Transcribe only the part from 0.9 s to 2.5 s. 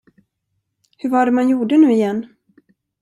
Hur var det man gjorde, nu igen?